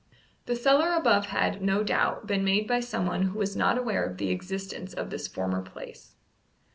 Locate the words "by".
2.67-2.79